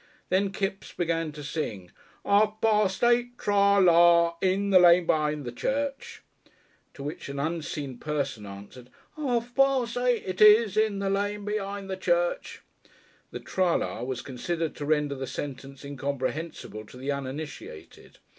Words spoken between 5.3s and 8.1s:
the church." To which an unseen